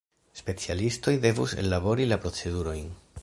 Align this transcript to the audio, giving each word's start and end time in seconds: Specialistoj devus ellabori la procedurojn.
Specialistoj 0.39 1.13
devus 1.27 1.55
ellabori 1.65 2.07
la 2.13 2.21
procedurojn. 2.27 2.91